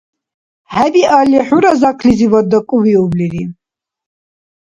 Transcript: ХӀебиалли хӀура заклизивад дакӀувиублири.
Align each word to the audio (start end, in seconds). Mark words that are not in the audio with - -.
ХӀебиалли 0.71 1.39
хӀура 1.47 1.71
заклизивад 1.81 2.45
дакӀувиублири. 2.51 3.43